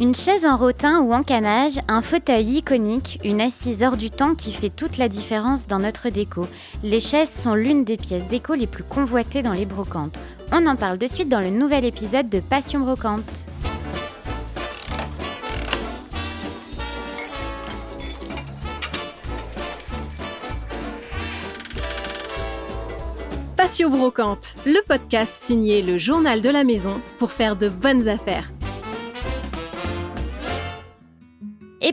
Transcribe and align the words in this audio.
Une 0.00 0.14
chaise 0.16 0.44
en 0.44 0.56
rotin 0.56 1.02
ou 1.02 1.12
en 1.14 1.22
canage, 1.22 1.78
un 1.86 2.02
fauteuil 2.02 2.56
iconique, 2.56 3.20
une 3.22 3.40
assise 3.40 3.84
hors 3.84 3.96
du 3.96 4.10
temps 4.10 4.34
qui 4.34 4.52
fait 4.52 4.68
toute 4.68 4.98
la 4.98 5.08
différence 5.08 5.68
dans 5.68 5.78
notre 5.78 6.08
déco. 6.08 6.48
Les 6.82 6.98
chaises 6.98 7.30
sont 7.30 7.54
l'une 7.54 7.84
des 7.84 7.96
pièces 7.96 8.26
déco 8.26 8.54
les 8.54 8.66
plus 8.66 8.82
convoitées 8.82 9.42
dans 9.42 9.52
les 9.52 9.66
brocantes. 9.66 10.18
On 10.50 10.66
en 10.66 10.74
parle 10.74 10.98
de 10.98 11.06
suite 11.06 11.28
dans 11.28 11.38
le 11.38 11.50
nouvel 11.50 11.84
épisode 11.84 12.28
de 12.28 12.40
Passion 12.40 12.80
Brocante. 12.80 13.46
Passion 23.56 23.90
Brocante, 23.90 24.56
le 24.66 24.80
podcast 24.88 25.36
signé 25.38 25.82
le 25.82 25.98
journal 25.98 26.40
de 26.40 26.50
la 26.50 26.64
maison 26.64 27.00
pour 27.20 27.30
faire 27.30 27.54
de 27.54 27.68
bonnes 27.68 28.08
affaires. 28.08 28.53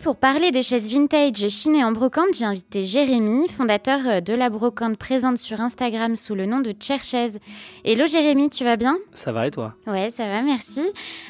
Pour 0.01 0.15
parler 0.15 0.51
des 0.51 0.63
chaises 0.63 0.91
vintage 0.91 1.47
chinées 1.49 1.83
en 1.83 1.91
brocante, 1.91 2.33
j'ai 2.33 2.45
invité 2.45 2.85
Jérémy, 2.85 3.47
fondateur 3.47 3.99
euh, 4.07 4.19
de 4.19 4.33
la 4.33 4.49
brocante 4.49 4.97
présente 4.97 5.37
sur 5.37 5.61
Instagram 5.61 6.15
sous 6.15 6.33
le 6.33 6.47
nom 6.47 6.59
de 6.59 6.73
Cherchaise. 6.79 7.39
Hello 7.85 8.07
Jérémy, 8.07 8.49
tu 8.49 8.63
vas 8.63 8.77
bien? 8.77 8.97
Ça 9.13 9.31
va 9.31 9.45
et 9.45 9.51
toi? 9.51 9.75
Ouais, 9.85 10.09
ça 10.09 10.25
va, 10.25 10.41
merci. 10.41 10.81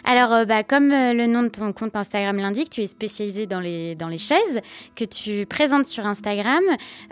Alors, 0.05 0.31
euh, 0.31 0.45
bah, 0.45 0.63
comme 0.63 0.91
euh, 0.91 1.13
le 1.13 1.27
nom 1.27 1.43
de 1.43 1.49
ton 1.49 1.73
compte 1.73 1.95
Instagram 1.95 2.37
l'indique, 2.37 2.69
tu 2.69 2.81
es 2.81 2.87
spécialisé 2.87 3.45
dans 3.45 3.59
les, 3.59 3.95
dans 3.95 4.07
les 4.07 4.17
chaises 4.17 4.61
que 4.95 5.03
tu 5.03 5.45
présentes 5.45 5.85
sur 5.85 6.05
Instagram 6.05 6.63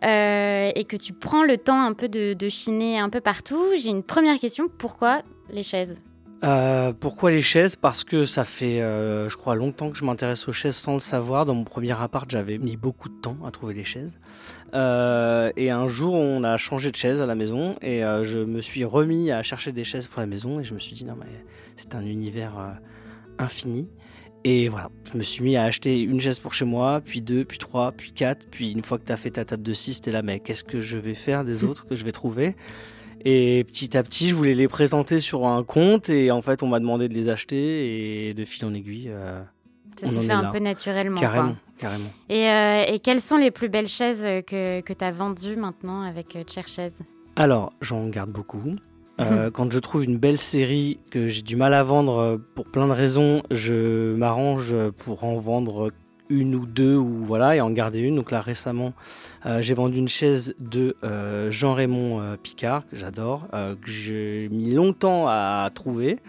et 0.02 0.86
que 0.88 0.95
tu 0.95 1.14
prends 1.14 1.44
le 1.44 1.58
temps 1.58 1.81
un 1.81 1.94
peu 1.94 2.08
de, 2.08 2.34
de 2.34 2.50
chiner 2.50 3.00
un 3.00 3.09
peu 3.09 3.20
partout. 3.20 3.64
J'ai 3.76 3.89
une 3.89 4.03
première 4.03 4.39
question, 4.39 4.67
pourquoi 4.78 5.22
les 5.50 5.64
chaises? 5.64 5.98
Euh, 6.44 6.94
pourquoi 6.98 7.32
les 7.32 7.42
chaises? 7.42 7.76
Parce 7.76 8.04
que 8.04 8.26
ça 8.26 8.46
fait, 8.46 8.82
euh, 8.82 9.28
je 9.30 9.36
crois, 9.36 9.56
longtemps 9.56 9.90
que 9.90 9.98
je 9.98 10.06
m'intéresse 10.06 10.48
aux 10.48 10.54
chaises 10.54 10.76
sans 10.76 10.94
le 10.94 11.00
savoir. 11.00 11.46
Dans 11.46 11.56
mon 11.56 11.64
premier 11.64 11.92
appart, 11.92 12.30
j'avais 12.30 12.58
mis 12.58 12.78
beaucoup 12.78 13.09
de 13.09 13.16
temps 13.16 13.38
à 13.46 13.52
trouver 13.52 13.73
les 13.73 13.84
chaises. 13.84 14.18
Euh, 14.73 15.52
et 15.58 15.70
un 15.70 15.88
jour, 15.88 16.14
on 16.14 16.44
a 16.44 16.58
changé 16.58 16.92
de 16.92 16.96
chaise 16.96 17.22
à 17.22 17.26
la 17.26 17.36
maison 17.36 17.76
et 17.81 18.02
je 18.23 18.40
me 18.40 18.62
suis 18.62 18.86
remis 18.86 19.31
à 19.31 19.44
chercher 19.44 19.72
des 19.72 19.84
chaises 19.84 20.08
pour 20.08 20.22
la 20.22 20.28
maison 20.28 20.59
et 20.59 20.64
je 20.64 20.73
me 20.73 20.80
suis 20.80 20.94
dit 20.94 21.06
non 21.06 21.16
mais 21.20 21.44
c'est 21.76 21.96
un 21.96 22.06
univers 22.06 22.53
infini. 23.38 23.90
Et 24.46 24.70
voilà, 24.70 24.90
je 25.12 25.18
me 25.18 25.24
suis 25.24 25.44
mis 25.44 25.58
à 25.58 25.64
acheter 25.64 26.02
une 26.02 26.22
chaise 26.22 26.40
pour 26.40 26.53
chez 26.53 26.64
moi, 26.64 27.02
puis 27.03 27.22
deux, 27.22 27.44
puis 27.44 27.58
trois, 27.58 27.92
puis 27.92 28.14
quatre, 28.14 28.48
puis 28.50 28.72
une 28.72 28.84
fois 28.84 28.98
que 28.98 29.03
tu 29.03 29.12
as 29.12 29.18
fait 29.18 29.31
ta 29.31 29.44
table 29.44 29.64
de 29.64 29.74
six, 29.74 30.00
t'es 30.00 30.12
là, 30.12 30.22
mais 30.22 30.40
qu'est-ce 30.40 30.64
que 30.64 30.80
je 30.80 30.98
vais 30.98 31.14
faire 31.14 31.44
des 31.44 31.64
autres 31.66 31.86
que 31.86 31.96
je 31.96 32.06
vais 32.06 32.14
trouver? 32.14 32.56
Et 33.25 33.64
petit 33.66 33.98
à 33.98 34.03
petit, 34.03 34.30
je 34.30 34.36
voulais 34.36 34.56
les 34.56 34.67
présenter 34.67 35.20
sur 35.20 35.48
un 35.48 35.64
compte 35.64 36.09
et 36.09 36.31
en 36.31 36.42
fait, 36.42 36.64
on 36.64 36.67
m'a 36.67 36.80
demandé 36.80 37.09
de 37.09 37.14
les 37.14 37.30
acheter 37.30 38.30
et 38.30 38.34
de 38.34 38.45
fil 38.45 38.66
en 38.66 38.73
aiguille. 38.73 39.09
Euh, 39.09 39.42
ça 40.00 40.08
s'est 40.08 40.22
fait 40.22 40.31
un 40.31 40.52
peu 40.52 40.59
naturellement. 40.59 41.20
Carrément, 41.20 41.56
carrément. 41.78 42.09
Et, 42.30 42.50
euh, 42.50 42.86
et, 42.88 43.00
quelles 43.00 43.22
sont 43.22 43.36
les 43.36 43.52
plus 43.52 43.67
belles 43.67 43.90
chaises 43.90 44.23
que, 44.47 44.80
que 44.81 44.94
tu 44.94 45.03
as 45.03 45.12
vendues 45.12 45.58
maintenant 45.58 46.02
avec 46.02 46.36
euh, 46.36 46.44
Cherchaise 46.47 47.02
Alors, 47.36 47.73
j'en 47.81 48.08
garde 48.08 48.31
beaucoup. 48.31 48.75
quand 49.53 49.70
je 49.70 49.80
trouve 49.80 50.06
une 50.06 50.17
belle 50.17 50.40
série 50.40 51.00
que 51.12 51.28
j'ai 51.28 51.42
du 51.42 51.58
mal 51.58 51.73
à 51.73 51.84
vendre 51.84 52.40
pour 52.56 52.66
plein 52.66 52.88
de 52.88 52.94
raisons, 52.94 53.44
je 53.52 54.14
m'arrange 54.16 54.73
pour 54.97 55.25
en 55.25 55.38
vendre 55.38 55.92
une 56.30 56.55
ou 56.55 56.66
deux 56.66 56.95
ou 56.95 57.23
voilà 57.23 57.55
et 57.55 57.61
en 57.61 57.72
garder 57.72 57.99
une. 57.99 58.16
Donc 58.16 58.31
là 58.31 58.41
récemment, 58.41 58.94
euh, 59.45 59.61
j'ai 59.61 59.73
vendu 59.73 59.97
une 59.97 60.08
chaise 60.08 60.55
de 60.59 60.95
euh, 61.03 61.52
Jean-Raymond 61.52 62.22
euh, 62.22 62.38
Picard 62.41 62.88
que 62.88 62.95
j'adore, 62.95 63.47
que 63.52 63.89
j'ai 63.89 64.47
mis 64.52 64.72
longtemps 64.72 65.27
à 65.27 65.69
trouver. 65.73 66.19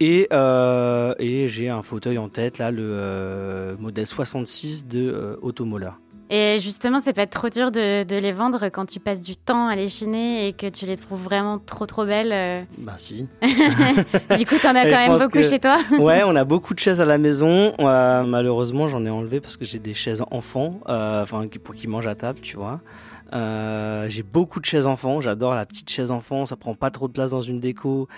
Et, 0.00 0.28
et 0.32 1.48
j'ai 1.48 1.68
un 1.68 1.82
fauteuil 1.82 2.18
en 2.18 2.28
tête, 2.28 2.58
là, 2.58 2.70
le 2.70 3.76
modèle 3.78 4.06
66 4.06 4.86
de 4.86 5.38
Automoller. 5.40 5.90
Et 6.36 6.58
justement, 6.58 6.98
c'est 6.98 7.12
pas 7.12 7.28
trop 7.28 7.48
dur 7.48 7.70
de, 7.70 8.18
les 8.18 8.32
vendre 8.32 8.68
quand 8.68 8.86
tu 8.86 8.98
passes 8.98 9.22
du 9.22 9.36
temps 9.36 9.68
à 9.68 9.76
les 9.76 9.88
chiner 9.88 10.48
et 10.48 10.52
que 10.52 10.68
tu 10.68 10.84
les 10.84 10.96
trouves 10.96 11.22
vraiment 11.22 11.60
trop 11.60 11.86
trop 11.86 12.04
belles. 12.04 12.66
Ben 12.76 12.94
si. 12.96 13.28
du 14.36 14.44
coup, 14.44 14.56
t'en 14.60 14.74
as 14.74 14.82
quand 14.82 15.08
même 15.08 15.16
beaucoup 15.16 15.40
chez 15.42 15.60
toi. 15.60 15.78
ouais, 16.00 16.24
on 16.24 16.34
a 16.34 16.42
beaucoup 16.42 16.74
de 16.74 16.80
chaises 16.80 17.00
à 17.00 17.04
la 17.04 17.18
maison. 17.18 17.72
Euh, 17.78 18.24
malheureusement, 18.24 18.88
j'en 18.88 19.06
ai 19.06 19.10
enlevé 19.10 19.38
parce 19.38 19.56
que 19.56 19.64
j'ai 19.64 19.78
des 19.78 19.94
chaises 19.94 20.24
enfants, 20.32 20.80
euh, 20.88 21.22
enfin 21.22 21.46
pour 21.62 21.76
qu'ils 21.76 21.88
mangent 21.88 22.08
à 22.08 22.16
table, 22.16 22.40
tu 22.42 22.56
vois. 22.56 22.80
j'ai 24.08 24.24
beaucoup 24.24 24.58
de 24.58 24.66
chaises 24.66 24.88
enfants. 24.88 25.20
J'adore 25.20 25.54
la 25.54 25.64
petite 25.64 25.88
chaise 25.88 26.10
enfant. 26.10 26.46
Ça 26.46 26.56
prend 26.56 26.74
pas 26.74 26.90
trop 26.90 27.06
de 27.06 27.12
place 27.12 27.30
dans 27.30 27.42
une 27.42 27.60
déco. 27.60 28.08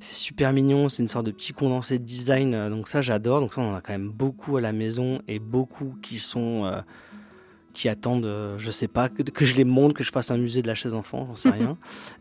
C'est 0.00 0.16
super 0.16 0.54
mignon. 0.54 0.88
C'est 0.88 1.02
une 1.02 1.10
sorte 1.10 1.26
de 1.26 1.30
petit 1.30 1.52
condensé 1.52 1.98
de 1.98 2.04
design. 2.04 2.70
Donc 2.70 2.88
ça, 2.88 3.02
j'adore. 3.02 3.40
Donc 3.40 3.52
ça, 3.52 3.60
on 3.60 3.72
en 3.72 3.76
a 3.76 3.82
quand 3.82 3.92
même 3.92 4.08
beaucoup 4.08 4.56
à 4.56 4.62
la 4.62 4.72
maison 4.72 5.20
et 5.28 5.38
beaucoup 5.38 5.94
qui 6.00 6.18
sont 6.18 6.72
qui 7.76 7.90
attendent, 7.90 8.24
euh, 8.24 8.56
je 8.56 8.70
sais 8.70 8.88
pas, 8.88 9.10
que, 9.10 9.44
je 9.44 9.54
les 9.54 9.64
montre, 9.64 9.94
que 9.94 10.02
je 10.02 10.10
fasse 10.10 10.30
un 10.30 10.38
musée 10.38 10.62
de 10.62 10.66
la 10.66 10.74
chaise 10.74 10.94
enfant, 10.94 11.26
j'en 11.28 11.34
sais 11.34 11.50
rien. 11.50 11.76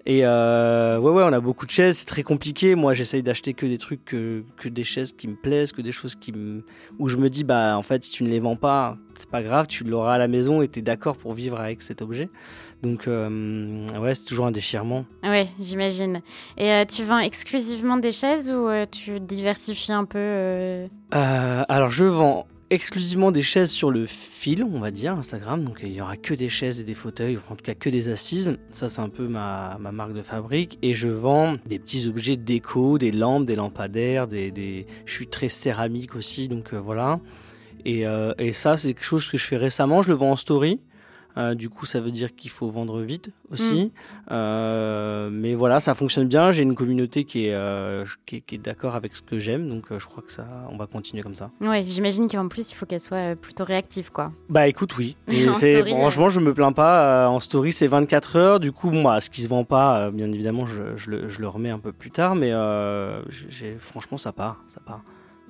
Et 0.05 0.25
euh, 0.25 0.99
ouais, 0.99 1.11
ouais, 1.11 1.23
on 1.23 1.31
a 1.31 1.39
beaucoup 1.39 1.66
de 1.66 1.71
chaises, 1.71 1.99
c'est 1.99 2.05
très 2.05 2.23
compliqué. 2.23 2.75
Moi, 2.75 2.93
j'essaye 2.93 3.23
d'acheter 3.23 3.53
que 3.53 3.65
des 3.65 3.77
trucs, 3.77 4.03
que, 4.03 4.44
que, 4.57 4.67
des 4.67 4.83
chaises 4.83 5.13
qui 5.13 5.29
me 5.29 5.35
plaisent, 5.35 5.71
que 5.71 5.81
des 5.81 5.94
choses 5.94 6.15
qui 6.15 6.33
me, 6.33 6.65
où 6.99 7.07
je 7.07 7.15
me 7.15 7.29
dis, 7.29 7.45
bah, 7.45 7.77
en 7.77 7.81
fait, 7.83 8.03
si 8.03 8.11
tu 8.11 8.23
ne 8.25 8.29
les 8.29 8.41
vends 8.41 8.57
pas, 8.57 8.97
c'est 9.15 9.29
pas 9.29 9.41
grave, 9.41 9.67
tu 9.67 9.85
l'auras 9.85 10.15
à 10.15 10.17
la 10.17 10.27
maison 10.27 10.61
et 10.61 10.67
tu 10.67 10.79
es 10.79 10.81
d'accord 10.81 11.15
pour 11.15 11.33
vivre 11.33 11.57
avec 11.57 11.81
cet 11.81 12.01
objet. 12.01 12.27
Donc, 12.83 13.07
euh, 13.07 13.88
ouais, 13.97 14.13
c'est 14.13 14.25
toujours 14.25 14.47
un 14.47 14.51
déchirement. 14.51 15.05
Ouais, 15.23 15.47
j'imagine. 15.57 16.19
Et 16.57 16.83
tu 16.85 17.05
vends 17.05 17.19
exclusivement 17.19 17.95
des 17.95 18.11
chaises 18.11 18.51
ou 18.51 18.67
tu 18.91 19.21
diversifies 19.21 19.94
un 19.94 20.03
peu 20.03 20.89
Alors, 21.11 21.91
je 21.91 22.03
vends 22.03 22.45
exclusivement 22.69 23.31
des 23.31 23.41
chaises 23.41 23.71
sur 23.71 23.91
le 23.91 24.05
fil, 24.05 24.63
on 24.63 24.79
va 24.79 24.91
dire, 24.91 25.13
Instagram. 25.13 25.63
Donc 25.63 25.79
il 25.83 25.93
y 25.93 26.01
aura 26.01 26.17
que 26.17 26.33
des 26.33 26.49
chaises 26.49 26.79
et 26.79 26.83
des 26.83 26.93
fauteuils, 26.93 27.37
en 27.49 27.55
tout 27.55 27.63
cas 27.63 27.75
que 27.75 27.89
des 27.89 28.09
assises. 28.09 28.57
Ça, 28.71 28.89
c'est 28.89 29.01
un 29.01 29.09
peu 29.09 29.27
ma, 29.27 29.77
marque 29.79 30.13
de 30.13 30.21
fabrique. 30.21 30.77
Et 30.81 30.93
je 30.93 31.09
vends 31.09 31.57
des 31.65 31.79
petits 31.79 32.07
objets 32.07 32.37
de 32.37 32.43
déco, 32.43 32.97
des 32.97 33.11
lampes, 33.11 33.45
des 33.45 33.55
lampadaires, 33.55 34.27
des, 34.27 34.51
des... 34.51 34.87
je 35.05 35.13
suis 35.13 35.27
très 35.27 35.49
céramique 35.49 36.15
aussi, 36.15 36.47
donc 36.47 36.73
euh, 36.73 36.79
voilà. 36.79 37.19
Et, 37.85 38.07
euh, 38.07 38.33
et 38.39 38.51
ça, 38.51 38.77
c'est 38.77 38.89
quelque 38.89 39.03
chose 39.03 39.27
que 39.27 39.37
je 39.37 39.45
fais 39.45 39.57
récemment. 39.57 40.01
Je 40.01 40.09
le 40.09 40.15
vends 40.15 40.31
en 40.31 40.35
story. 40.35 40.79
Euh, 41.38 41.53
du 41.53 41.69
coup, 41.69 41.85
ça 41.85 42.00
veut 42.00 42.12
dire 42.12 42.35
qu'il 42.35 42.50
faut 42.50 42.69
vendre 42.69 43.01
vite 43.01 43.31
aussi. 43.51 43.85
Mm. 43.85 43.90
Euh, 44.31 45.29
mais 45.31 45.53
voilà, 45.53 45.79
ça 45.79 45.96
fonctionne 45.96 46.28
bien. 46.28 46.51
J'ai 46.51 46.63
une 46.63 46.75
communauté 46.75 47.25
qui 47.25 47.47
est, 47.47 47.53
euh, 47.53 48.06
qui 48.25 48.38
est, 48.38 48.57
d'accord 48.57 48.96
avec 48.96 49.16
ce 49.16 49.22
que 49.22 49.38
j'aime. 49.38 49.68
Donc, 49.69 49.85
je 49.97 50.06
crois 50.06 50.24
que 50.24 50.31
ça, 50.31 50.45
on 50.72 50.78
va 50.78 50.88
continuer 50.88 51.24
comme 51.24 51.35
ça. 51.35 51.51
Ouais, 51.62 51.84
j'imagine 51.85 52.29
qu'en 52.29 52.47
plus, 52.47 52.72
il 52.72 52.75
faut 52.75 52.85
qu'elle 52.85 53.01
soit 53.01 53.35
plutôt 53.35 53.66
réactive, 53.66 54.12
quoi. 54.12 54.31
Bah, 54.50 54.68
écoute, 54.68 54.97
oui. 54.97 55.18
franchement, 55.90 56.29
je 56.29 56.40
me 56.40 56.53
plains 56.53 56.74
pas. 56.74 57.28
en 57.28 57.40
story, 57.40 57.72
c'est 57.72 57.88
24 57.88 58.35
heures. 58.38 58.59
Du 58.59 58.72
coup, 58.72 58.91
moi, 58.91 59.19
ce 59.19 59.29
qui 59.29 59.41
se 59.41 59.50
vend 59.50 59.66
pas, 59.66 60.12
bien 60.12 60.31
évidemment, 60.31 60.66
je, 60.66 60.95
je, 60.95 61.12
le, 61.12 61.28
je, 61.28 61.41
le, 61.41 61.47
remets 61.47 61.69
un 61.69 61.79
peu 61.79 61.91
plus 61.91 62.12
tard. 62.12 62.35
Mais 62.35 62.51
franchement, 63.79 64.18
ça 64.18 64.31
part. 64.31 64.63
Ça 64.68 64.79
part. 64.85 65.01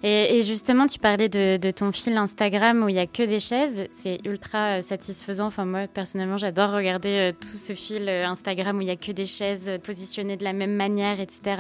Et, 0.07 0.43
justement, 0.43 0.85
tu 0.85 0.99
parlais 0.99 1.29
de, 1.29 1.71
ton 1.71 1.91
fil 1.91 2.15
Instagram 2.15 2.83
où 2.83 2.89
il 2.89 2.93
n'y 2.93 2.99
a 2.99 3.07
que 3.07 3.23
des 3.23 3.39
chaises. 3.39 3.87
C'est 3.89 4.19
ultra 4.23 4.77
euh, 4.77 4.81
satisfaisant. 4.83 5.47
Enfin, 5.47 5.65
moi, 5.65 5.87
personnellement, 5.87 6.37
j'adore 6.37 6.73
regarder 6.73 7.09
euh, 7.09 7.31
tout 7.31 7.57
ce 7.57 7.73
fil 7.73 8.07
euh, 8.07 8.27
Instagram 8.27 8.77
où 8.77 8.81
il 8.81 8.85
n'y 8.85 8.91
a 8.91 8.97
que 8.97 9.11
des 9.11 9.25
chaises 9.25 9.67
positionnées 9.83 10.37
de 10.37 10.43
la 10.43 10.53
même 10.53 10.75
manière, 10.75 11.19
etc. 11.19 11.55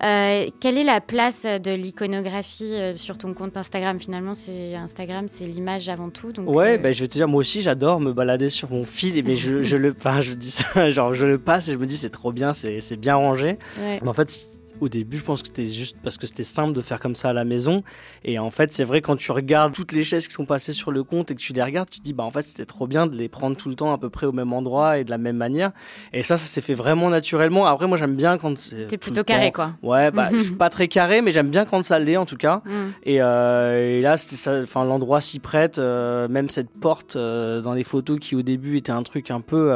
quelle 0.00 0.76
est 0.76 0.82
la 0.84 1.00
place 1.00 1.42
de 1.42 1.72
l'iconographie 1.72 2.74
sur 2.96 3.16
ton 3.16 3.32
compte 3.32 3.56
Instagram? 3.56 4.00
Finalement, 4.00 4.34
c'est 4.34 4.74
Instagram, 4.74 5.28
c'est 5.28 5.44
l'image 5.44 5.88
avant 5.88 6.10
tout. 6.10 6.32
Donc, 6.32 6.52
ouais, 6.52 6.78
ben, 6.78 6.92
je 6.92 6.98
vais 6.98 7.08
te 7.08 7.12
dire, 7.12 7.28
moi 7.28 7.38
aussi, 7.38 7.62
j'adore 7.62 8.00
me 8.00 8.12
balader 8.12 8.48
sur 8.48 8.72
mon 8.72 8.82
fil. 8.82 9.22
Mais 9.24 9.36
je, 9.36 9.62
je 9.62 9.76
le, 9.76 9.94
enfin, 9.96 10.20
je 10.20 10.34
dis 10.34 10.50
ça, 10.50 10.90
genre, 10.90 11.14
je 11.14 11.26
le 11.26 11.38
passe 11.38 11.68
et 11.68 11.72
je 11.72 11.76
me 11.76 11.86
dis, 11.86 11.96
c'est 11.96 12.10
trop 12.10 12.32
bien, 12.32 12.52
c'est 12.52 12.96
bien 12.96 13.14
rangé. 13.14 13.56
Mais 13.78 14.08
en 14.08 14.14
fait, 14.14 14.57
au 14.80 14.88
début, 14.88 15.18
je 15.18 15.24
pense 15.24 15.42
que 15.42 15.48
c'était 15.48 15.66
juste 15.66 15.96
parce 16.02 16.16
que 16.16 16.26
c'était 16.26 16.44
simple 16.44 16.72
de 16.72 16.80
faire 16.80 17.00
comme 17.00 17.14
ça 17.14 17.30
à 17.30 17.32
la 17.32 17.44
maison. 17.44 17.82
Et 18.24 18.38
en 18.38 18.50
fait, 18.50 18.72
c'est 18.72 18.84
vrai, 18.84 19.00
quand 19.00 19.16
tu 19.16 19.32
regardes 19.32 19.72
toutes 19.72 19.92
les 19.92 20.04
chaises 20.04 20.28
qui 20.28 20.34
sont 20.34 20.46
passées 20.46 20.72
sur 20.72 20.90
le 20.90 21.02
compte 21.04 21.30
et 21.30 21.34
que 21.34 21.40
tu 21.40 21.52
les 21.52 21.62
regardes, 21.62 21.90
tu 21.90 21.98
te 21.98 22.04
dis, 22.04 22.12
bah 22.12 22.24
en 22.24 22.30
fait, 22.30 22.42
c'était 22.42 22.64
trop 22.64 22.86
bien 22.86 23.06
de 23.06 23.16
les 23.16 23.28
prendre 23.28 23.56
tout 23.56 23.68
le 23.68 23.74
temps 23.74 23.92
à 23.92 23.98
peu 23.98 24.10
près 24.10 24.26
au 24.26 24.32
même 24.32 24.52
endroit 24.52 24.98
et 24.98 25.04
de 25.04 25.10
la 25.10 25.18
même 25.18 25.36
manière. 25.36 25.72
Et 26.12 26.22
ça, 26.22 26.36
ça 26.36 26.46
s'est 26.46 26.60
fait 26.60 26.74
vraiment 26.74 27.10
naturellement. 27.10 27.66
Après, 27.66 27.86
moi, 27.86 27.98
j'aime 27.98 28.16
bien 28.16 28.38
quand 28.38 28.56
c'est. 28.58 28.86
T'es 28.86 28.98
plutôt 28.98 29.24
carré, 29.24 29.52
quoi. 29.52 29.72
Ouais, 29.82 30.10
bah, 30.10 30.30
je 30.32 30.38
suis 30.38 30.54
pas 30.56 30.70
très 30.70 30.88
carré, 30.88 31.22
mais 31.22 31.32
j'aime 31.32 31.50
bien 31.50 31.64
quand 31.64 31.82
ça 31.82 31.98
l'est, 31.98 32.16
en 32.16 32.26
tout 32.26 32.36
cas. 32.36 32.62
Mm. 32.64 32.70
Euh, 33.06 33.98
et, 33.98 34.00
là, 34.00 34.16
c'était 34.16 34.36
ça, 34.36 34.60
enfin, 34.62 34.84
l'endroit 34.84 35.20
s'y 35.20 35.38
prête, 35.38 35.78
euh, 35.78 36.28
même 36.28 36.48
cette 36.48 36.70
porte 36.70 37.16
euh, 37.16 37.60
dans 37.60 37.72
les 37.72 37.84
photos 37.84 38.18
qui, 38.20 38.34
au 38.36 38.42
début, 38.42 38.76
était 38.76 38.92
un 38.92 39.02
truc 39.02 39.30
un 39.30 39.40
peu 39.40 39.72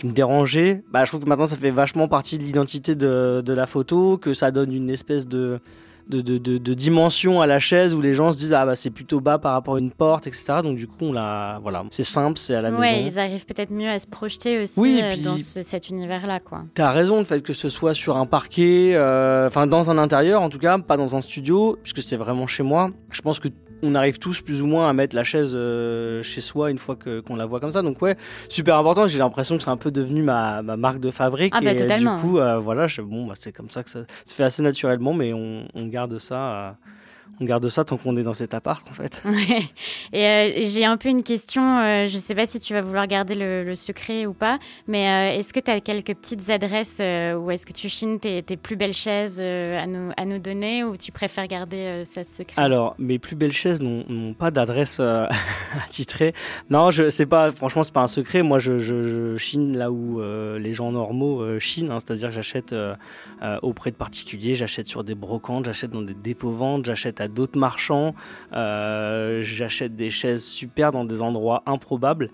qui 0.00 0.06
me 0.06 0.12
dérangeait, 0.12 0.82
bah, 0.90 1.04
je 1.04 1.10
trouve 1.10 1.20
que 1.20 1.28
maintenant 1.28 1.46
ça 1.46 1.56
fait 1.56 1.70
vachement 1.70 2.08
partie 2.08 2.38
de 2.38 2.42
l'identité 2.42 2.94
de, 2.94 3.42
de, 3.44 3.52
la 3.52 3.66
photo, 3.66 4.16
que 4.16 4.32
ça 4.32 4.50
donne 4.50 4.72
une 4.72 4.88
espèce 4.88 5.28
de 5.28 5.60
de, 6.08 6.22
de, 6.22 6.38
de, 6.58 6.74
dimension 6.74 7.40
à 7.40 7.46
la 7.46 7.60
chaise 7.60 7.94
où 7.94 8.00
les 8.00 8.14
gens 8.14 8.32
se 8.32 8.38
disent 8.38 8.52
ah 8.52 8.66
bah 8.66 8.74
c'est 8.74 8.90
plutôt 8.90 9.20
bas 9.20 9.38
par 9.38 9.52
rapport 9.52 9.76
à 9.76 9.78
une 9.78 9.92
porte, 9.92 10.26
etc. 10.26 10.54
Donc 10.64 10.76
du 10.76 10.88
coup 10.88 10.96
on 11.02 11.12
l'a, 11.12 11.60
voilà, 11.62 11.84
c'est 11.92 12.02
simple, 12.02 12.36
c'est 12.36 12.54
à 12.54 12.62
la 12.62 12.72
ouais, 12.72 12.78
maison. 12.80 13.10
ils 13.12 13.18
arrivent 13.20 13.46
peut-être 13.46 13.70
mieux 13.70 13.88
à 13.88 13.96
se 14.00 14.08
projeter 14.08 14.60
aussi 14.60 15.00
euh, 15.00 15.16
dans 15.22 15.36
cet 15.36 15.88
univers-là, 15.90 16.40
quoi. 16.40 16.64
T'as 16.74 16.90
raison, 16.90 17.18
le 17.18 17.24
fait 17.24 17.42
que 17.42 17.52
ce 17.52 17.68
soit 17.68 17.94
sur 17.94 18.16
un 18.16 18.26
parquet, 18.26 18.92
euh, 18.94 19.46
enfin 19.46 19.68
dans 19.68 19.88
un 19.88 19.98
intérieur 19.98 20.42
en 20.42 20.48
tout 20.48 20.58
cas, 20.58 20.78
pas 20.78 20.96
dans 20.96 21.14
un 21.14 21.20
studio, 21.20 21.78
puisque 21.80 22.02
c'est 22.02 22.16
vraiment 22.16 22.48
chez 22.48 22.64
moi. 22.64 22.90
Je 23.12 23.20
pense 23.20 23.38
que 23.38 23.48
on 23.82 23.94
arrive 23.94 24.18
tous 24.18 24.40
plus 24.40 24.62
ou 24.62 24.66
moins 24.66 24.88
à 24.88 24.92
mettre 24.92 25.16
la 25.16 25.24
chaise 25.24 25.52
euh, 25.54 26.22
chez 26.22 26.40
soi 26.40 26.70
une 26.70 26.78
fois 26.78 26.96
que 26.96 27.20
qu'on 27.20 27.36
la 27.36 27.46
voit 27.46 27.60
comme 27.60 27.72
ça. 27.72 27.82
Donc 27.82 28.00
ouais, 28.02 28.16
super 28.48 28.76
important. 28.76 29.06
J'ai 29.06 29.18
l'impression 29.18 29.56
que 29.56 29.62
c'est 29.62 29.70
un 29.70 29.76
peu 29.76 29.90
devenu 29.90 30.22
ma, 30.22 30.62
ma, 30.62 30.76
marque 30.76 31.00
de 31.00 31.10
fabrique. 31.10 31.52
Ah 31.56 31.60
bah, 31.60 31.72
et 31.72 31.76
totalement. 31.76 32.16
du 32.16 32.22
coup, 32.22 32.38
euh, 32.38 32.58
voilà, 32.58 32.88
je, 32.88 33.02
bon, 33.02 33.26
bah, 33.26 33.34
c'est 33.36 33.52
comme 33.52 33.70
ça 33.70 33.82
que 33.82 33.90
ça 33.90 34.00
se 34.26 34.34
fait 34.34 34.44
assez 34.44 34.62
naturellement, 34.62 35.14
mais 35.14 35.32
on, 35.32 35.66
on 35.74 35.86
garde 35.86 36.18
ça. 36.18 36.36
Euh, 36.36 36.70
on 37.40 37.44
garde 37.44 37.68
ça 37.68 37.84
tant 37.84 37.96
qu'on 37.96 38.16
est 38.16 38.22
dans 38.22 38.34
cet 38.34 38.54
appart 38.54 38.86
en 38.88 38.92
fait. 38.92 39.22
Ouais. 39.30 39.62
Et 40.12 40.26
euh, 40.26 40.64
j'ai 40.64 40.84
un 40.84 40.96
peu 40.96 41.08
une 41.08 41.22
question, 41.22 41.62
euh, 41.78 42.08
je 42.08 42.18
sais 42.18 42.34
pas 42.34 42.46
si 42.46 42.58
tu 42.58 42.74
vas 42.74 42.82
vouloir 42.82 43.06
garder 43.06 43.34
le, 43.34 43.64
le 43.64 43.74
secret 43.74 44.26
ou 44.26 44.32
pas, 44.32 44.58
mais 44.88 45.08
euh, 45.08 45.38
est-ce 45.38 45.52
que 45.52 45.60
tu 45.60 45.70
as 45.70 45.80
quelques 45.80 46.14
petites 46.14 46.50
adresses 46.50 47.00
où 47.00 47.50
est-ce 47.50 47.64
que 47.64 47.72
tu 47.72 47.88
chines 47.88 48.18
tes, 48.18 48.42
tes 48.42 48.56
plus 48.56 48.76
belles 48.76 48.94
chaises 48.94 49.40
à, 49.40 49.86
nous, 49.86 50.10
à 50.16 50.24
nous 50.24 50.38
donner 50.38 50.84
ou 50.84 50.96
tu 50.96 51.12
préfères 51.12 51.46
garder 51.46 52.04
ça 52.04 52.24
secret? 52.24 52.60
Alors, 52.60 52.94
mes 52.98 53.18
plus 53.18 53.36
belles 53.36 53.52
chaises 53.52 53.80
n'ont 53.80 54.34
pas 54.34 54.50
d'adresse 54.50 55.00
attitrée. 55.86 56.34
Non, 56.68 56.90
je 56.90 57.08
sais 57.08 57.26
pas, 57.26 57.52
franchement, 57.52 57.82
c'est 57.82 57.94
pas 57.94 58.02
un 58.02 58.08
secret. 58.08 58.42
Moi, 58.42 58.58
je, 58.58 58.78
je, 58.78 59.02
je 59.02 59.36
chine 59.36 59.78
là 59.78 59.90
où 59.90 60.20
les 60.58 60.74
gens 60.74 60.92
normaux 60.92 61.58
chinent, 61.58 61.92
hein. 61.92 61.98
c'est-à-dire 62.00 62.28
que 62.28 62.34
j'achète 62.34 62.74
auprès 63.62 63.90
de 63.90 63.96
particuliers, 63.96 64.54
j'achète 64.54 64.88
sur 64.88 65.04
des 65.04 65.14
brocantes, 65.14 65.66
j'achète 65.66 65.92
dans 65.92 66.02
des 66.02 66.14
dépôts-ventes, 66.14 66.86
j'achète 66.86 67.19
à 67.20 67.28
d'autres 67.28 67.58
marchands, 67.58 68.14
euh, 68.52 69.40
j'achète 69.42 69.94
des 69.96 70.10
chaises 70.10 70.44
super 70.44 70.92
dans 70.92 71.04
des 71.04 71.22
endroits 71.22 71.62
improbables. 71.66 72.30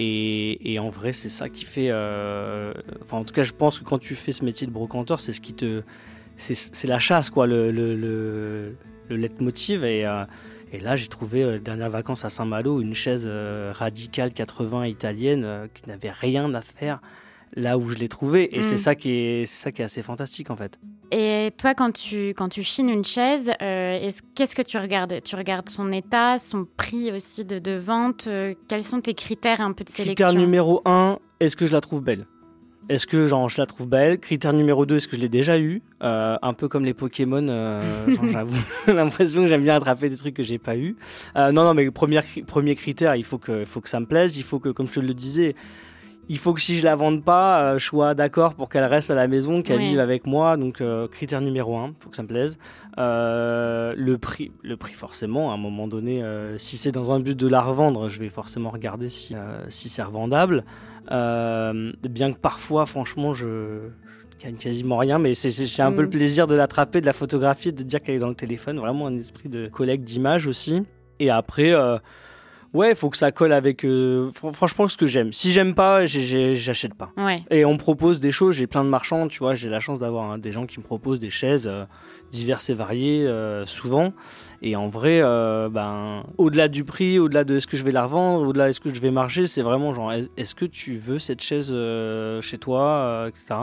Et, 0.00 0.72
et 0.72 0.78
en 0.78 0.90
vrai, 0.90 1.12
c'est 1.12 1.28
ça 1.28 1.48
qui 1.48 1.64
fait. 1.64 1.88
euh, 1.90 2.72
Enfin, 3.02 3.18
en 3.18 3.24
tout 3.24 3.34
cas, 3.34 3.42
je 3.42 3.52
pense 3.52 3.78
que 3.80 3.84
quand 3.84 3.98
tu 3.98 4.14
fais 4.14 4.30
ce 4.32 4.44
métier 4.44 4.66
de 4.66 4.72
brocanteur, 4.72 5.18
c'est 5.20 5.32
ce 5.32 5.40
qui 5.40 5.54
te. 5.54 5.82
C'est 6.36 6.54
c'est 6.54 6.86
la 6.86 7.00
chasse, 7.00 7.30
quoi, 7.30 7.48
le, 7.48 7.72
le, 7.72 7.96
le, 7.96 8.76
le 9.08 9.16
leitmotiv. 9.16 9.82
Et, 9.84 10.06
euh, 10.06 10.24
et 10.72 10.78
là, 10.78 10.94
j'ai 10.94 11.08
trouvé, 11.08 11.42
euh, 11.42 11.58
dernière 11.58 11.90
vacances 11.90 12.24
à 12.24 12.30
Saint-Malo, 12.30 12.80
une 12.80 12.94
chaise 12.94 13.24
euh, 13.26 13.72
radicale 13.74 14.32
80 14.32 14.86
italienne 14.86 15.42
euh, 15.44 15.66
qui 15.74 15.88
n'avait 15.88 16.12
rien 16.12 16.54
à 16.54 16.60
faire 16.60 17.00
là 17.56 17.76
où 17.76 17.88
je 17.88 17.96
l'ai 17.96 18.06
trouvée. 18.08 18.54
Et 18.54 18.60
Mm. 18.60 18.62
c'est 18.62 18.76
ça, 18.76 18.94
qui 18.94 19.10
est- 19.10 19.44
c'est 19.46 19.62
ça 19.64 19.72
qui 19.72 19.82
est 19.82 19.84
assez 19.86 20.02
fantastique, 20.02 20.50
en 20.50 20.56
fait. 20.56 20.78
Toi, 21.58 21.74
quand 21.74 21.90
tu, 21.90 22.28
quand 22.28 22.48
tu 22.48 22.62
chines 22.62 22.88
une 22.88 23.04
chaise, 23.04 23.50
euh, 23.60 23.98
est-ce- 24.00 24.22
qu'est-ce 24.36 24.54
que 24.54 24.62
tu 24.62 24.78
regardes? 24.78 25.20
Tu 25.24 25.34
regardes 25.34 25.68
son 25.68 25.90
état, 25.90 26.38
son 26.38 26.64
prix 26.76 27.10
aussi 27.10 27.44
de, 27.44 27.58
de 27.58 27.72
vente 27.72 28.26
euh, 28.28 28.54
Quels 28.68 28.84
sont 28.84 29.00
tes 29.00 29.14
critères 29.14 29.60
un 29.60 29.72
peu 29.72 29.82
de 29.82 29.88
sélection? 29.88 30.26
Critère 30.26 30.40
numéro 30.40 30.82
1, 30.84 31.18
est-ce 31.40 31.56
que 31.56 31.66
je 31.66 31.72
la 31.72 31.80
trouve 31.80 32.00
belle? 32.02 32.26
Est-ce 32.88 33.08
que 33.08 33.26
genre, 33.26 33.48
je 33.48 33.60
la 33.60 33.66
trouve 33.66 33.88
belle? 33.88 34.18
Critère 34.20 34.52
numéro 34.52 34.86
2, 34.86 34.96
est-ce 34.96 35.08
que 35.08 35.16
je 35.16 35.20
l'ai 35.20 35.28
déjà 35.28 35.58
eu? 35.58 35.82
Euh, 36.02 36.36
Un 36.40 36.52
peu 36.54 36.68
comme 36.68 36.84
les 36.84 36.94
Pokémon, 36.94 37.44
euh, 37.48 38.06
j'avoue 38.32 38.56
l'impression 38.86 39.42
que 39.42 39.48
j'aime 39.48 39.64
bien 39.64 39.74
attraper 39.74 40.08
des 40.10 40.16
trucs 40.16 40.34
que 40.34 40.44
j'ai 40.44 40.58
pas 40.58 40.76
eu. 40.76 40.96
Euh, 41.36 41.50
non, 41.50 41.64
non, 41.64 41.74
mais 41.74 41.90
premier, 41.90 42.20
premier 42.46 42.76
critère, 42.76 43.16
il 43.16 43.24
faut 43.24 43.38
que, 43.38 43.60
il 43.60 43.66
faut 43.66 43.80
que 43.80 43.88
ça 43.88 43.98
me 43.98 44.06
plaise. 44.06 44.38
Il 44.38 44.44
faut 44.44 44.60
que, 44.60 44.68
comme 44.68 44.86
je 44.86 44.94
te 44.94 45.00
le 45.00 45.12
disais, 45.12 45.56
il 46.28 46.38
faut 46.38 46.52
que 46.54 46.60
si 46.60 46.78
je 46.78 46.84
la 46.84 46.94
vende 46.96 47.24
pas, 47.24 47.62
euh, 47.74 47.78
je 47.78 47.84
sois 47.86 48.14
d'accord 48.14 48.54
pour 48.54 48.68
qu'elle 48.68 48.84
reste 48.84 49.10
à 49.10 49.14
la 49.14 49.28
maison, 49.28 49.62
qu'elle 49.62 49.78
Oui. 49.78 49.88
vive 49.90 50.00
avec 50.00 50.26
moi. 50.26 50.56
Donc 50.56 50.80
euh, 50.80 51.08
critère 51.08 51.40
numéro 51.40 51.76
un, 51.76 51.94
faut 52.00 52.10
que 52.10 52.16
ça 52.16 52.22
me 52.22 52.28
plaise. 52.28 52.58
Euh, 52.98 53.94
le 53.96 54.18
prix, 54.18 54.52
le 54.62 54.76
prix 54.76 54.94
forcément. 54.94 55.50
À 55.50 55.54
un 55.54 55.58
moment 55.58 55.88
donné, 55.88 56.22
si 56.58 56.76
c'est 56.76 56.92
dans 56.92 57.12
un 57.12 57.20
but 57.20 57.36
de 57.38 57.48
la 57.48 57.60
revendre, 57.60 58.08
je 58.08 58.18
vais 58.20 58.28
forcément 58.28 58.70
regarder 58.70 59.08
si 59.08 59.34
si 59.68 59.88
c'est 59.88 60.02
revendable. 60.02 60.64
Bien 61.10 62.32
que 62.32 62.38
parfois, 62.38 62.86
franchement, 62.86 63.34
je 63.34 63.88
je 64.40 64.44
gagne 64.44 64.54
quasiment 64.56 64.98
rien, 64.98 65.18
mais 65.18 65.34
c'est- 65.34 65.80
un 65.82 65.90
peu 65.90 65.98
Mm. 66.02 66.04
le 66.04 66.10
plaisir 66.10 66.46
de 66.46 66.54
l'attraper, 66.54 67.00
de 67.00 67.06
la 67.06 67.12
photographier, 67.12 67.72
de 67.72 67.82
dire 67.82 68.00
qu'elle 68.00 68.14
est 68.14 68.20
dans 68.20 68.28
le 68.28 68.36
téléphone. 68.36 68.78
Vraiment 68.78 69.08
un 69.08 69.16
esprit 69.16 69.48
de 69.48 69.66
collecte 69.66 70.04
d'images 70.04 70.46
aussi. 70.46 70.84
Et 71.18 71.28
après. 71.30 71.72
Ouais, 72.74 72.94
faut 72.94 73.08
que 73.10 73.16
ça 73.16 73.32
colle 73.32 73.52
avec. 73.52 73.84
euh, 73.84 74.30
fr- 74.30 74.52
franchement, 74.52 74.88
ce 74.88 74.96
que 74.96 75.06
j'aime. 75.06 75.32
Si 75.32 75.52
j'aime 75.52 75.74
pas, 75.74 76.04
j'achète 76.06 76.94
pas. 76.94 77.10
Ouais. 77.16 77.42
Et 77.50 77.64
on 77.64 77.72
me 77.74 77.78
propose 77.78 78.20
des 78.20 78.30
choses. 78.32 78.56
J'ai 78.56 78.66
plein 78.66 78.84
de 78.84 78.88
marchands, 78.90 79.26
tu 79.28 79.38
vois. 79.38 79.54
J'ai 79.54 79.68
la 79.68 79.80
chance 79.80 79.98
d'avoir 79.98 80.30
hein, 80.30 80.38
des 80.38 80.52
gens 80.52 80.66
qui 80.66 80.78
me 80.78 80.84
proposent 80.84 81.18
des 81.20 81.30
chaises 81.30 81.66
euh, 81.66 81.84
diverses 82.30 82.68
et 82.70 82.74
variées, 82.74 83.26
euh, 83.26 83.64
souvent. 83.66 84.12
Et 84.60 84.76
en 84.76 84.88
vrai, 84.88 85.20
ben, 85.70 86.24
au-delà 86.36 86.68
du 86.68 86.84
prix, 86.84 87.18
au-delà 87.18 87.44
de 87.44 87.56
est-ce 87.56 87.66
que 87.66 87.76
je 87.76 87.84
vais 87.84 87.92
la 87.92 88.04
revendre, 88.04 88.46
au-delà 88.48 88.64
de 88.66 88.70
est-ce 88.70 88.80
que 88.80 88.92
je 88.92 89.00
vais 89.00 89.10
marcher, 89.10 89.46
c'est 89.46 89.62
vraiment 89.62 89.94
genre, 89.94 90.12
est- 90.12 90.28
est-ce 90.36 90.54
que 90.54 90.64
tu 90.66 90.96
veux 90.98 91.18
cette 91.18 91.40
chaise 91.42 91.68
chez 92.42 92.58
toi, 92.58 93.24
etc. 93.28 93.54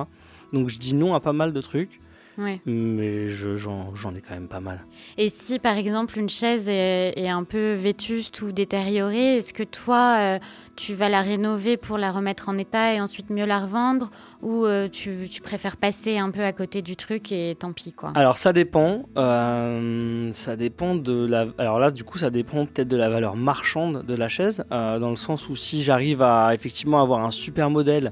Donc 0.53 0.69
je 0.69 0.79
dis 0.79 0.93
non 0.95 1.13
à 1.15 1.19
pas 1.19 1.33
mal 1.33 1.51
de 1.53 1.61
trucs, 1.61 1.99
ouais. 2.37 2.59
mais 2.65 3.27
je- 3.27 3.55
j'en 3.55 3.93
ai 4.15 4.21
quand 4.21 4.33
même 4.33 4.47
pas 4.47 4.59
mal. 4.59 4.83
Et 5.17 5.29
si 5.29 5.59
par 5.59 5.77
exemple 5.77 6.17
une 6.19 6.29
chaise 6.29 6.67
est, 6.69 7.13
est 7.17 7.29
un 7.29 7.43
peu 7.43 7.73
vétuste 7.73 8.41
ou 8.41 8.51
détériorée, 8.51 9.37
est-ce 9.37 9.53
que 9.53 9.63
toi 9.63 10.17
euh, 10.19 10.39
tu 10.75 10.93
vas 10.93 11.07
la 11.09 11.21
rénover 11.21 11.77
pour 11.77 11.97
la 11.97 12.11
remettre 12.11 12.49
en 12.49 12.57
état 12.57 12.93
et 12.93 12.99
ensuite 12.99 13.29
mieux 13.29 13.45
la 13.45 13.59
revendre 13.59 14.11
ou 14.41 14.65
euh, 14.65 14.87
tu, 14.89 15.27
tu 15.31 15.41
préfères 15.41 15.77
passer 15.77 16.17
un 16.17 16.31
peu 16.31 16.41
à 16.43 16.51
côté 16.51 16.81
du 16.81 16.95
truc 16.95 17.31
et 17.31 17.55
tant 17.57 17.71
pis 17.71 17.93
quoi? 17.93 18.11
Alors 18.15 18.37
ça 18.37 18.51
dépend, 18.53 19.03
euh, 19.17 20.29
ça 20.33 20.55
dépend 20.55 20.95
de 20.95 21.25
la. 21.25 21.47
Alors 21.57 21.79
là, 21.79 21.91
du 21.91 22.03
coup, 22.03 22.17
ça 22.17 22.29
dépend 22.29 22.65
peut-être 22.65 22.87
de 22.87 22.97
la 22.97 23.09
valeur 23.09 23.35
marchande 23.35 24.05
de 24.05 24.13
la 24.15 24.27
chaise, 24.27 24.63
dans 24.69 25.09
le 25.09 25.15
sens 25.15 25.49
où 25.49 25.55
si 25.55 25.83
j'arrive 25.83 26.21
à 26.21 26.53
effectivement 26.53 27.01
avoir 27.01 27.23
un 27.23 27.31
super 27.31 27.69
modèle, 27.69 28.11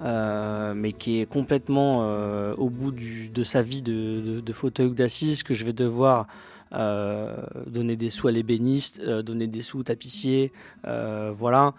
euh, 0.00 0.74
mais 0.76 0.92
qui 0.92 1.20
est 1.20 1.26
complètement 1.26 2.02
euh, 2.02 2.54
au 2.56 2.70
bout 2.70 2.92
de 2.92 3.42
sa 3.42 3.62
vie 3.62 3.82
de, 3.82 4.20
de, 4.20 4.40
de 4.40 4.52
fauteuil 4.52 4.86
ou 4.86 4.94
d'assise, 4.94 5.42
que 5.42 5.54
je 5.54 5.64
vais 5.64 5.72
devoir 5.72 6.28
euh, 6.72 7.34
donner 7.66 7.96
des 7.96 8.08
sous 8.08 8.28
à 8.28 8.30
l'ébéniste, 8.30 9.04
donner 9.04 9.48
des 9.48 9.60
sous 9.60 9.80
au 9.80 9.82
tapissier, 9.82 10.52
voilà, 10.84 11.74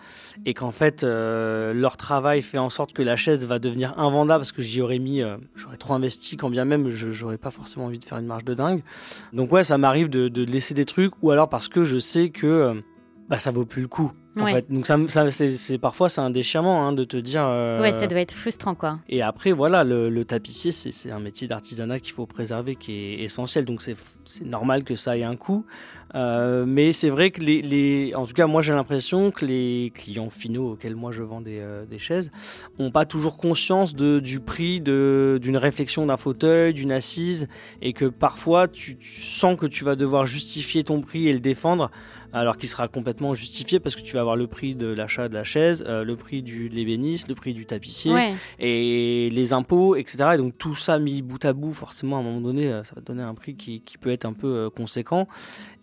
et 0.45 0.53
qu'en 0.53 0.71
fait 0.71 1.03
leur 1.03 1.95
travail 1.95 2.41
fait 2.41 2.57
en 2.57 2.69
sorte 2.69 2.91
que 2.91 3.03
la 3.03 3.15
chaise 3.15 3.45
va 3.45 3.59
devenir 3.59 3.97
invendable 3.97 4.41
parce 4.41 4.51
que 4.51 4.61
j'y 4.61 4.81
aurais 4.81 4.99
mis, 4.99 5.21
j'aurais 5.55 5.77
trop 5.77 5.93
investi, 5.93 6.35
quand 6.35 6.49
bien 6.49 6.65
même 6.65 6.89
j'aurais 6.89 7.37
pas 7.37 7.51
forcément 7.51 7.85
envie 7.85 7.99
de 7.99 8.05
faire 8.05 8.17
une 8.17 8.25
marge 8.25 8.43
de 8.43 8.53
dingue. 8.53 8.81
Donc 9.31 9.51
ouais, 9.51 9.63
ça 9.63 9.77
m'arrive 9.77 10.09
de, 10.09 10.43
laisser 10.43 10.73
des 10.73 10.85
trucs, 10.85 11.13
ou 11.21 11.31
alors 11.31 11.47
parce 11.47 11.69
que 11.69 11.85
je 11.85 11.99
sais 11.99 12.29
que 12.31 12.81
bah 13.29 13.37
ça 13.37 13.51
vaut 13.51 13.65
plus 13.65 13.83
le 13.83 13.87
coup. 13.87 14.11
En 14.37 14.43
Ouais. 14.43 14.53
fait. 14.53 14.71
Donc 14.71 14.85
ça, 14.87 14.97
c'est, 15.31 15.77
parfois 15.79 16.07
c'est 16.07 16.21
un 16.21 16.29
déchirement 16.29 16.87
hein, 16.87 16.93
de 16.93 17.03
te 17.03 17.17
dire. 17.17 17.43
euh, 17.45 17.81
Ouais, 17.81 17.91
ça 17.91 18.07
doit 18.07 18.19
être 18.19 18.33
frustrant 18.33 18.75
quoi. 18.75 18.99
et 19.09 19.21
après, 19.21 19.51
voilà, 19.51 19.83
le, 19.83 20.09
le 20.09 20.23
tapissier, 20.23 20.71
c'est 20.71 21.11
un 21.11 21.19
métier 21.19 21.47
d'artisanat 21.47 21.99
qu'il 21.99 22.13
faut 22.13 22.25
préserver, 22.27 22.75
qui 22.75 22.93
est 22.93 23.23
essentiel. 23.23 23.65
Donc, 23.65 23.81
c'est 23.81 23.95
normal 24.45 24.83
que 24.83 24.95
ça 24.95 25.17
ait 25.17 25.23
un 25.23 25.35
coût. 25.35 25.65
Euh, 26.15 26.65
mais 26.65 26.91
c'est 26.91 27.09
vrai 27.09 27.31
que 27.31 27.41
les, 27.41 27.61
les- 27.61 28.13
En 28.15 28.25
tout 28.25 28.33
cas, 28.33 28.47
moi, 28.47 28.61
j'ai 28.61 28.73
l'impression 28.73 29.31
que 29.31 29.45
les 29.45 29.91
clients 29.93 30.29
finaux 30.29 30.71
auxquels 30.73 30.95
moi 30.95 31.11
je 31.11 31.21
vends 31.23 31.41
des, 31.41 31.59
euh, 31.59 31.85
des 31.85 31.99
chaises 31.99 32.31
ont 32.79 32.91
pas 32.91 33.05
toujours 33.05 33.37
conscience 33.37 33.93
de, 33.95 34.19
du 34.19 34.39
prix 34.39 34.79
d'une 34.81 35.57
réflexion 35.57 36.05
d'un 36.05 36.17
fauteuil, 36.17 36.73
d'une 36.73 36.91
assise, 36.91 37.47
et 37.81 37.93
que 37.93 38.05
parfois, 38.05 38.67
tu, 38.67 38.97
tu 38.97 39.21
sens 39.21 39.57
que 39.57 39.65
tu 39.65 39.83
vas 39.83 39.95
devoir 39.95 40.25
justifier 40.25 40.83
ton 40.83 41.01
prix 41.01 41.27
et 41.27 41.33
le 41.33 41.39
défendre, 41.39 41.91
alors 42.33 42.57
qu'il 42.57 42.69
sera 42.69 42.87
complètement 42.87 43.33
justifié 43.35 43.79
parce 43.79 43.95
que 43.95 44.01
tu 44.01 44.15
vas 44.15 44.18
avoir 44.19 44.35
le 44.35 44.47
prix 44.47 44.75
de 44.75 44.87
l'achat 44.87 45.27
de 45.29 45.33
la 45.33 45.43
chaise, 45.43 45.83
euh, 45.87 46.03
le 46.03 46.15
prix 46.15 46.41
du 46.41 46.69
l'ébéniste, 46.69 47.27
le 47.27 47.35
prix 47.35 47.53
du 47.53 47.65
tapissier 47.65 48.11
Ouais. 48.13 48.33
et 48.59 49.29
les 49.31 49.53
impôts, 49.53 49.95
etc. 49.95 50.31
Et 50.33 50.37
donc 50.37 50.57
tout 50.57 50.75
ça 50.75 50.99
mis 50.99 51.21
bout 51.21 51.43
à 51.45 51.53
bout, 51.53 51.73
forcément, 51.73 52.17
à 52.17 52.19
un 52.19 52.23
moment 52.23 52.41
donné, 52.41 52.67
euh, 52.67 52.83
ça 52.83 52.93
va 52.95 53.01
te 53.01 53.07
donner 53.07 53.23
un 53.23 53.33
prix 53.33 53.55
qui, 53.55 53.81
qui 53.81 53.97
peut 53.97 54.11
être 54.11 54.25
un 54.25 54.33
peu 54.33 54.47
euh, 54.47 54.69
conséquent. 54.69 55.27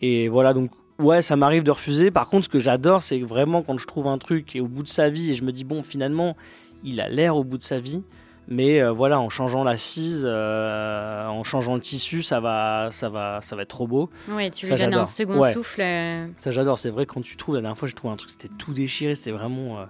Et 0.00 0.28
voilà, 0.28 0.52
donc 0.52 0.70
ouais, 0.98 1.22
ça 1.22 1.36
m'arrive 1.36 1.62
de 1.62 1.70
refuser. 1.70 2.10
Par 2.10 2.28
contre, 2.28 2.44
ce 2.44 2.48
que 2.48 2.58
j'adore, 2.58 3.02
c'est 3.02 3.18
vraiment 3.20 3.62
quand 3.62 3.78
je 3.78 3.86
trouve 3.86 4.06
un 4.06 4.18
truc 4.18 4.54
est 4.56 4.60
au 4.60 4.68
bout 4.68 4.82
de 4.82 4.88
sa 4.88 5.10
vie 5.10 5.30
et 5.30 5.34
je 5.34 5.42
me 5.44 5.52
dis, 5.52 5.64
bon, 5.64 5.82
finalement, 5.82 6.36
il 6.84 7.00
a 7.00 7.08
l'air 7.08 7.36
au 7.36 7.44
bout 7.44 7.58
de 7.58 7.62
sa 7.62 7.80
vie. 7.80 8.02
Mais 8.48 8.80
euh, 8.80 8.92
voilà, 8.92 9.18
en 9.20 9.28
changeant 9.28 9.64
l'assise, 9.64 10.22
euh, 10.24 11.26
en 11.26 11.42
changeant 11.42 11.74
le 11.74 11.80
tissu, 11.80 12.22
ça 12.22 12.38
va, 12.40 12.88
ça 12.92 13.08
va, 13.08 13.40
ça 13.42 13.56
va 13.56 13.62
être 13.62 13.68
trop 13.68 13.86
beau. 13.88 14.08
Ouais, 14.28 14.50
tu 14.50 14.66
lui 14.66 14.74
donnes 14.76 14.94
un 14.94 15.06
second 15.06 15.40
Ouais. 15.40 15.52
souffle. 15.52 15.80
euh, 15.82 16.28
Ça, 16.36 16.50
j'adore. 16.52 16.78
C'est 16.78 16.90
vrai, 16.90 17.06
quand 17.06 17.20
tu 17.22 17.36
trouves, 17.36 17.56
la 17.56 17.60
dernière 17.60 17.76
fois, 17.76 17.88
j'ai 17.88 17.94
trouvé 17.94 18.12
un 18.12 18.16
truc, 18.16 18.30
c'était 18.30 18.50
tout 18.56 18.72
déchiré, 18.72 19.16
c'était 19.16 19.32
vraiment 19.32 19.80
euh, 19.80 19.84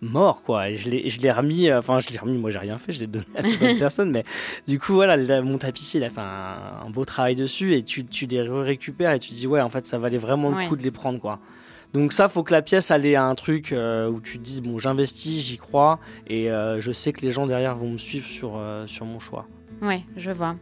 mort, 0.00 0.42
quoi. 0.42 0.68
Et 0.70 0.74
je 0.74 0.88
l'ai, 0.90 1.08
je 1.10 1.20
l'ai 1.20 1.30
remis, 1.30 1.72
enfin, 1.72 2.00
je 2.00 2.08
l'ai 2.10 2.18
remis, 2.18 2.38
moi, 2.38 2.50
j'ai 2.50 2.58
rien 2.58 2.76
fait, 2.76 2.90
je 2.90 2.98
l'ai 2.98 3.06
donné 3.06 3.24
à 3.36 3.42
d'autres 3.42 3.58
personnes, 3.78 4.10
mais 4.10 4.24
du 4.66 4.80
coup, 4.80 4.94
voilà, 4.94 5.16
la- 5.16 5.40
mon 5.42 5.58
tapissier, 5.58 6.00
il 6.00 6.04
a 6.04 6.10
fait 6.10 6.20
un, 6.20 6.84
un 6.86 6.90
beau 6.90 7.04
travail 7.04 7.36
dessus, 7.36 7.74
et 7.74 7.84
tu, 7.84 8.04
tu 8.04 8.26
les 8.26 8.42
récupères, 8.42 9.12
et 9.12 9.20
tu 9.20 9.32
dis, 9.32 9.46
ouais, 9.46 9.60
en 9.60 9.68
fait, 9.70 9.86
ça 9.86 9.98
valait 9.98 10.18
vraiment 10.18 10.50
le 10.50 10.68
coup 10.68 10.74
de 10.76 10.82
les 10.82 10.90
prendre, 10.90 11.20
quoi. 11.20 11.38
Donc 11.92 12.12
ça, 12.12 12.28
faut 12.28 12.42
que 12.42 12.52
la 12.52 12.62
pièce 12.62 12.90
elle 12.90 13.04
ait 13.04 13.16
un 13.16 13.34
truc 13.34 13.72
euh, 13.72 14.08
où 14.08 14.20
tu 14.20 14.38
te 14.38 14.42
dises 14.42 14.62
bon, 14.62 14.78
j'investis, 14.78 15.42
j'y 15.44 15.58
crois, 15.58 15.98
et 16.26 16.50
euh, 16.50 16.80
je 16.80 16.90
sais 16.90 17.12
que 17.12 17.20
les 17.20 17.30
gens 17.30 17.46
derrière 17.46 17.76
vont 17.76 17.90
me 17.90 17.98
suivre 17.98 18.26
sur 18.26 18.56
euh, 18.56 18.86
sur 18.86 19.04
mon 19.04 19.20
choix. 19.20 19.46
Ouais, 19.82 20.02
je 20.16 20.30
vois. 20.30 20.54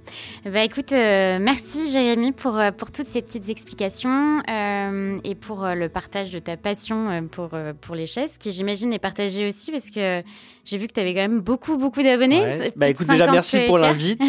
Bah 0.46 0.64
écoute, 0.64 0.92
euh, 0.92 1.36
merci 1.38 1.90
Jérémy 1.90 2.32
pour, 2.32 2.56
euh, 2.56 2.70
pour 2.70 2.90
toutes 2.90 3.06
ces 3.06 3.20
petites 3.20 3.50
explications 3.50 4.40
euh, 4.48 5.18
et 5.24 5.34
pour 5.34 5.66
le 5.66 5.90
partage 5.90 6.30
de 6.30 6.38
ta 6.38 6.56
passion 6.56 7.28
pour, 7.30 7.50
pour 7.82 7.94
les 7.94 8.06
chaises, 8.06 8.38
qui 8.38 8.50
j'imagine 8.50 8.94
est 8.94 8.98
partagée 8.98 9.46
aussi 9.46 9.72
parce 9.72 9.90
que 9.90 10.22
j'ai 10.64 10.78
vu 10.78 10.86
que 10.86 10.94
tu 10.94 11.00
avais 11.00 11.12
quand 11.12 11.20
même 11.20 11.40
beaucoup, 11.40 11.76
beaucoup 11.76 12.02
d'abonnés. 12.02 12.72
Bah 12.76 12.88
écoute, 12.88 13.08
déjà 13.08 13.30
merci 13.30 13.58
pour 13.66 13.76
l'invite. 13.76 14.22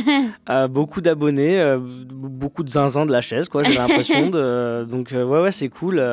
beaucoup 0.69 0.99
d'abonnés, 0.99 1.77
beaucoup 2.09 2.63
de 2.63 2.69
zinzin 2.69 3.05
de 3.05 3.13
la 3.13 3.21
chaise, 3.21 3.47
quoi, 3.47 3.63
j'ai 3.63 3.75
l'impression. 3.75 4.29
de... 4.29 4.85
Donc 4.89 5.11
ouais, 5.13 5.23
ouais, 5.23 5.51
c'est 5.53 5.69
cool. 5.69 6.03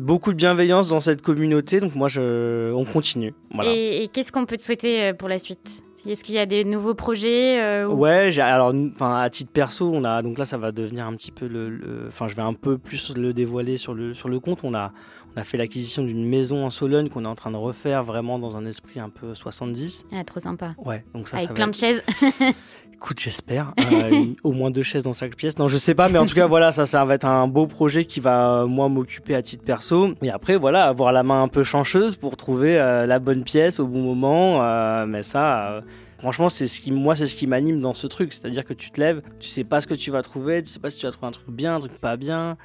beaucoup 0.00 0.32
de 0.32 0.36
bienveillance 0.36 0.90
dans 0.90 1.00
cette 1.00 1.22
communauté, 1.22 1.80
donc 1.80 1.94
moi, 1.94 2.08
je... 2.08 2.74
on 2.74 2.84
continue. 2.84 3.32
Voilà. 3.54 3.70
Et, 3.72 4.02
et 4.02 4.08
qu'est-ce 4.08 4.32
qu'on 4.32 4.44
peut 4.44 4.58
te 4.58 4.62
souhaiter 4.62 5.14
pour 5.14 5.30
la 5.30 5.38
suite? 5.38 5.82
Est-ce 6.06 6.24
qu'il 6.24 6.34
y 6.34 6.38
a 6.38 6.46
des 6.46 6.64
nouveaux 6.64 6.94
projets 6.94 7.60
euh, 7.60 7.86
Ouais, 7.86 8.38
alors, 8.40 8.74
à 9.00 9.30
titre 9.30 9.50
perso, 9.52 9.90
on 9.92 10.04
a 10.04 10.22
donc 10.22 10.38
là, 10.38 10.44
ça 10.44 10.58
va 10.58 10.72
devenir 10.72 11.06
un 11.06 11.14
petit 11.14 11.32
peu 11.32 11.46
le, 11.46 12.06
enfin, 12.08 12.28
je 12.28 12.36
vais 12.36 12.42
un 12.42 12.54
peu 12.54 12.78
plus 12.78 13.14
le 13.14 13.32
dévoiler 13.32 13.76
sur 13.76 13.94
le 13.94 14.14
sur 14.14 14.28
le 14.28 14.40
compte. 14.40 14.60
On 14.62 14.74
a 14.74 14.92
on 15.36 15.40
a 15.40 15.44
fait 15.44 15.56
l'acquisition 15.56 16.02
d'une 16.02 16.28
maison 16.28 16.64
en 16.64 16.70
Sologne 16.70 17.08
qu'on 17.08 17.24
est 17.24 17.28
en 17.28 17.34
train 17.34 17.52
de 17.52 17.56
refaire 17.56 18.02
vraiment 18.02 18.38
dans 18.38 18.56
un 18.56 18.66
esprit 18.66 18.98
un 18.98 19.10
peu 19.10 19.34
70. 19.34 20.06
Ah, 20.12 20.24
trop 20.24 20.40
sympa. 20.40 20.74
Ouais, 20.78 21.04
donc 21.14 21.28
ça, 21.28 21.36
avec 21.36 21.54
plein 21.54 21.68
de 21.68 21.74
chaises. 21.74 22.02
Écoute, 22.92 23.18
j'espère. 23.18 23.72
Euh, 23.92 24.24
au 24.42 24.52
moins 24.52 24.70
deux 24.70 24.82
chaises 24.82 25.04
dans 25.04 25.14
chaque 25.14 25.34
pièce. 25.34 25.58
Non, 25.58 25.68
je 25.68 25.78
sais 25.78 25.94
pas, 25.94 26.10
mais 26.10 26.18
en 26.18 26.26
tout 26.26 26.34
cas, 26.34 26.46
voilà, 26.46 26.70
ça, 26.70 26.84
ça 26.84 27.02
va 27.06 27.14
être 27.14 27.24
un 27.24 27.48
beau 27.48 27.66
projet 27.66 28.04
qui 28.04 28.20
va, 28.20 28.66
moi, 28.66 28.90
m'occuper 28.90 29.34
à 29.34 29.40
titre 29.40 29.64
perso. 29.64 30.12
Et 30.20 30.30
après, 30.30 30.58
voilà, 30.58 30.84
avoir 30.84 31.10
la 31.10 31.22
main 31.22 31.42
un 31.42 31.48
peu 31.48 31.62
chanceuse 31.62 32.16
pour 32.16 32.36
trouver 32.36 32.78
euh, 32.78 33.06
la 33.06 33.18
bonne 33.18 33.42
pièce 33.42 33.80
au 33.80 33.86
bon 33.86 34.02
moment. 34.02 34.62
Euh, 34.62 35.06
mais 35.06 35.22
ça, 35.22 35.80
franchement, 36.20 36.48
c'est 36.48 36.68
ce 36.68 36.80
qui, 36.80 36.92
moi, 36.92 37.16
c'est 37.16 37.26
ce 37.26 37.36
qui 37.36 37.46
m'anime 37.46 37.80
dans 37.80 37.94
ce 37.94 38.06
truc. 38.06 38.32
C'est-à-dire 38.32 38.64
que 38.64 38.74
tu 38.74 38.90
te 38.90 39.00
lèves, 39.00 39.22
tu 39.38 39.48
sais 39.48 39.64
pas 39.64 39.80
ce 39.80 39.86
que 39.86 39.94
tu 39.94 40.10
vas 40.10 40.22
trouver, 40.22 40.62
tu 40.62 40.68
sais 40.68 40.80
pas 40.80 40.90
si 40.90 40.98
tu 40.98 41.06
vas 41.06 41.12
trouver 41.12 41.28
un 41.28 41.32
truc 41.32 41.50
bien, 41.50 41.76
un 41.76 41.80
truc 41.80 41.98
pas 41.98 42.16
bien. 42.16 42.56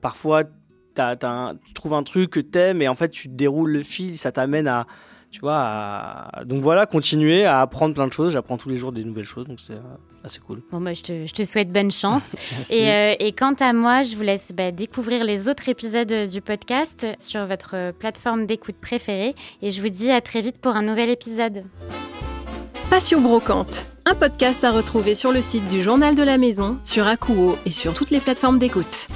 parfois, 0.00 0.44
tu 0.44 1.72
trouves 1.74 1.94
un 1.94 2.02
truc 2.02 2.30
que 2.30 2.40
t'aimes 2.40 2.82
et 2.82 2.88
en 2.88 2.94
fait, 2.94 3.10
tu 3.10 3.28
déroules 3.28 3.70
le 3.70 3.82
fil, 3.82 4.18
ça 4.18 4.32
t'amène 4.32 4.68
à 4.68 4.86
tu 5.30 5.40
vois, 5.40 6.30
donc 6.46 6.62
voilà, 6.62 6.86
continuer 6.86 7.44
à 7.44 7.60
apprendre 7.60 7.94
plein 7.94 8.06
de 8.06 8.12
choses. 8.12 8.32
J'apprends 8.32 8.56
tous 8.56 8.70
les 8.70 8.78
jours 8.78 8.92
des 8.92 9.04
nouvelles 9.04 9.26
choses, 9.26 9.46
donc 9.46 9.60
c'est 9.60 9.74
euh, 9.74 10.24
assez 10.24 10.38
cool. 10.40 10.62
Bon, 10.70 10.80
bah, 10.80 10.94
je, 10.94 11.02
te, 11.02 11.26
je 11.26 11.32
te 11.32 11.42
souhaite 11.42 11.70
bonne 11.70 11.90
chance. 11.90 12.34
et, 12.70 12.90
euh, 12.90 13.14
et, 13.18 13.32
quant 13.32 13.54
à 13.60 13.74
moi, 13.74 14.02
je 14.02 14.16
vous 14.16 14.22
laisse 14.22 14.52
bah, 14.52 14.70
découvrir 14.70 15.24
les 15.24 15.48
autres 15.48 15.68
épisodes 15.68 16.30
du 16.30 16.40
podcast 16.40 17.06
sur 17.18 17.44
votre 17.44 17.92
plateforme 17.98 18.46
d'écoute 18.46 18.76
préférée. 18.80 19.34
Et 19.60 19.72
je 19.72 19.82
vous 19.82 19.90
dis 19.90 20.10
à 20.10 20.22
très 20.22 20.40
vite 20.40 20.58
pour 20.58 20.74
un 20.74 20.82
nouvel 20.82 21.10
épisode. 21.10 21.64
Passion 22.90 23.20
Brocante, 23.20 23.88
un 24.04 24.14
podcast 24.14 24.62
à 24.62 24.70
retrouver 24.70 25.16
sur 25.16 25.32
le 25.32 25.42
site 25.42 25.66
du 25.68 25.82
Journal 25.82 26.14
de 26.14 26.22
la 26.22 26.38
Maison, 26.38 26.78
sur 26.84 27.06
Akuo 27.06 27.58
et 27.66 27.70
sur 27.70 27.94
toutes 27.94 28.10
les 28.10 28.20
plateformes 28.20 28.60
d'écoute. 28.60 29.08